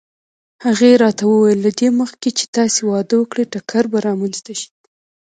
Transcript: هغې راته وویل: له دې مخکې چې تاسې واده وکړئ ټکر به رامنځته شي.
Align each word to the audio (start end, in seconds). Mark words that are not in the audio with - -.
هغې 0.65 0.91
راته 1.03 1.23
وویل: 1.27 1.59
له 1.65 1.71
دې 1.79 1.89
مخکې 2.01 2.29
چې 2.37 2.45
تاسې 2.55 2.79
واده 2.89 3.15
وکړئ 3.17 3.45
ټکر 3.53 3.83
به 3.91 3.97
رامنځته 4.07 4.51
شي. 4.59 4.69